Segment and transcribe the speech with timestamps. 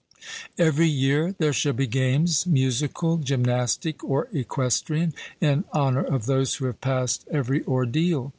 [0.57, 6.65] Every year there shall be games musical, gymnastic, or equestrian, in honour of those who
[6.65, 8.29] have passed every ordeal.